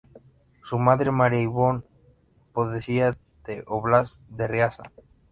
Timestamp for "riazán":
4.47-4.91